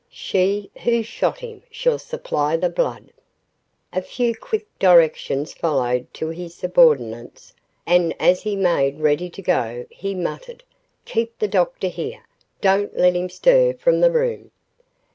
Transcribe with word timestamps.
"SHE 0.09 0.71
WHO 0.81 1.03
SHOT 1.03 1.37
HIM 1.37 1.61
SHALL 1.69 1.99
SUPPLY 1.99 2.57
THE 2.57 2.71
BLOOD."........ 2.71 3.13
A 3.93 4.01
few 4.01 4.33
quick 4.33 4.65
directions 4.79 5.53
followed 5.53 6.11
to 6.15 6.29
his 6.29 6.55
subordinates, 6.55 7.53
and 7.85 8.15
as 8.19 8.41
he 8.41 8.55
made 8.55 8.99
ready 8.99 9.29
to 9.29 9.43
go, 9.43 9.85
he 9.91 10.15
muttered, 10.15 10.63
"Keep 11.05 11.37
the 11.37 11.47
doctor 11.47 11.87
here. 11.87 12.23
Don't 12.61 12.97
let 12.97 13.15
him 13.15 13.29
stir 13.29 13.73
from 13.75 13.99
the 13.99 14.09
room." 14.09 14.49